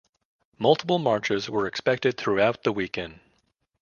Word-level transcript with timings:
Multiple 0.57 0.97
marches 0.97 1.47
were 1.47 1.67
expected 1.67 2.17
throughout 2.17 2.63
the 2.63 2.71
weekend. 2.73 3.19